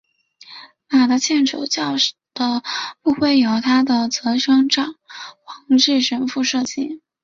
[0.89, 1.91] 马达钦主教
[2.33, 2.63] 的
[3.03, 4.95] 牧徽由他的铎兄蒋
[5.43, 7.01] 煌纪神父设计。